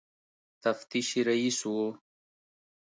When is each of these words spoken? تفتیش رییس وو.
تفتیش 0.63 1.09
رییس 1.27 1.59
وو. 1.71 1.87